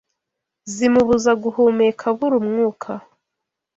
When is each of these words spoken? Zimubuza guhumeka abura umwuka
Zimubuza 0.73 1.31
guhumeka 1.43 2.03
abura 2.11 2.35
umwuka 2.41 2.91